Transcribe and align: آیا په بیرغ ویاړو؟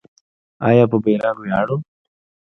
آیا 0.67 0.85
په 0.91 0.97
بیرغ 1.03 1.37
ویاړو؟ 1.39 1.77